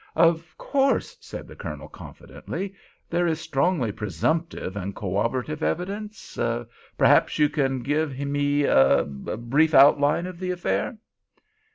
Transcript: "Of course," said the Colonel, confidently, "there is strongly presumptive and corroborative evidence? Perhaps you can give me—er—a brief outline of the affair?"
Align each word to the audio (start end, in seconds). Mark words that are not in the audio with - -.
"Of 0.15 0.57
course," 0.57 1.15
said 1.21 1.47
the 1.47 1.55
Colonel, 1.55 1.87
confidently, 1.87 2.73
"there 3.11 3.27
is 3.27 3.39
strongly 3.39 3.91
presumptive 3.91 4.75
and 4.75 4.95
corroborative 4.95 5.61
evidence? 5.61 6.39
Perhaps 6.97 7.37
you 7.37 7.49
can 7.49 7.83
give 7.83 8.17
me—er—a 8.17 9.05
brief 9.37 9.75
outline 9.75 10.25
of 10.25 10.39
the 10.39 10.49
affair?" 10.49 10.97